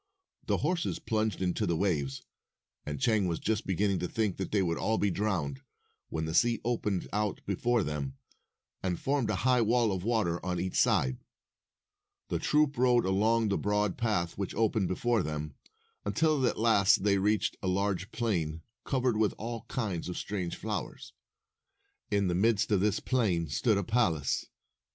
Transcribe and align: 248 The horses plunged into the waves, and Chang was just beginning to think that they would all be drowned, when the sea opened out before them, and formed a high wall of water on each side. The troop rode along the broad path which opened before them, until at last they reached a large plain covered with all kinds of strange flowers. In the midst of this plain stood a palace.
248 0.47 0.47
The 0.57 0.61
horses 0.67 0.99
plunged 0.99 1.41
into 1.43 1.67
the 1.67 1.75
waves, 1.77 2.23
and 2.87 2.99
Chang 2.99 3.27
was 3.27 3.37
just 3.37 3.67
beginning 3.67 3.99
to 3.99 4.07
think 4.07 4.37
that 4.37 4.51
they 4.51 4.63
would 4.63 4.79
all 4.79 4.97
be 4.97 5.11
drowned, 5.11 5.61
when 6.09 6.25
the 6.25 6.33
sea 6.33 6.59
opened 6.65 7.07
out 7.13 7.39
before 7.45 7.83
them, 7.83 8.17
and 8.81 8.99
formed 8.99 9.29
a 9.29 9.35
high 9.45 9.61
wall 9.61 9.91
of 9.91 10.03
water 10.03 10.43
on 10.43 10.59
each 10.59 10.73
side. 10.75 11.19
The 12.29 12.39
troop 12.39 12.79
rode 12.79 13.05
along 13.05 13.49
the 13.49 13.59
broad 13.59 13.95
path 13.95 14.39
which 14.39 14.55
opened 14.55 14.87
before 14.87 15.21
them, 15.21 15.53
until 16.03 16.47
at 16.47 16.57
last 16.57 17.03
they 17.03 17.19
reached 17.19 17.55
a 17.61 17.67
large 17.67 18.11
plain 18.11 18.63
covered 18.83 19.17
with 19.17 19.35
all 19.37 19.65
kinds 19.67 20.09
of 20.09 20.17
strange 20.17 20.55
flowers. 20.55 21.13
In 22.09 22.27
the 22.27 22.33
midst 22.33 22.71
of 22.71 22.79
this 22.79 22.99
plain 22.99 23.49
stood 23.49 23.77
a 23.77 23.83
palace. 23.83 24.47